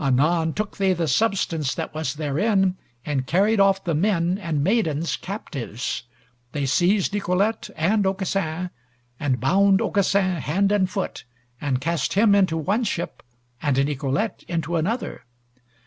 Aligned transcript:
Anon 0.00 0.54
took 0.54 0.78
they 0.78 0.94
the 0.94 1.06
substance 1.06 1.74
that 1.74 1.92
was 1.94 2.14
therein 2.14 2.78
and 3.04 3.26
carried 3.26 3.60
off 3.60 3.84
the 3.84 3.94
men 3.94 4.38
and 4.38 4.64
maidens 4.64 5.14
captives. 5.14 6.04
They 6.52 6.64
seized 6.64 7.12
Nicolete 7.12 7.68
and 7.76 8.06
Aucassin, 8.06 8.70
and 9.20 9.40
bound 9.40 9.82
Aucassin 9.82 10.36
hand 10.40 10.72
and 10.72 10.88
foot, 10.88 11.24
and 11.60 11.82
cast 11.82 12.14
him 12.14 12.34
into 12.34 12.56
one 12.56 12.84
ship, 12.84 13.22
and 13.60 13.76
Nicolete 13.84 14.42
into 14.48 14.76
another. 14.76 15.26